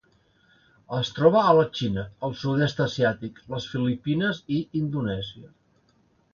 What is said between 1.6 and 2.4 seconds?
Xina, el